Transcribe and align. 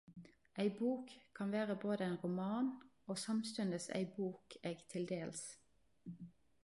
Ei 0.61 0.69
bok 0.77 1.11
kan 1.39 1.51
vere 1.55 1.75
både 1.83 2.07
ein 2.07 2.17
roman 2.23 2.71
og 3.13 3.21
samstundes 3.25 3.85
ei 4.01 4.09
bok 4.17 4.57
eg 4.71 4.85
t.d. 4.91 5.13